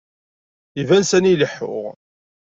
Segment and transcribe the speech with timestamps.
[0.81, 1.77] Iban sani ileḥḥu.